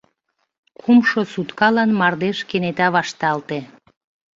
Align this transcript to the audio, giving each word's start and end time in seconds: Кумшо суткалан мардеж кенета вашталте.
Кумшо 0.81 1.21
суткалан 1.33 1.89
мардеж 1.99 2.37
кенета 2.49 2.87
вашталте. 2.95 3.59